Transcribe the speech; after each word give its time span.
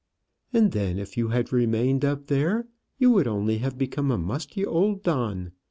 "And 0.51 0.71
then, 0.71 0.97
if 0.97 1.15
you 1.15 1.27
had 1.27 1.53
remained 1.53 2.03
up 2.03 2.25
there, 2.25 2.67
you 2.97 3.11
would 3.11 3.27
only 3.27 3.59
have 3.59 3.77
become 3.77 4.09
a 4.09 4.17
musty 4.17 4.65
old 4.65 5.03
don. 5.03 5.51